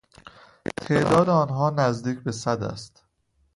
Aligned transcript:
تعداد 0.77 1.29
آنها 1.29 1.69
نزدیک 1.69 2.23
به 2.23 2.31
صد 2.31 2.63
است. 2.63 3.03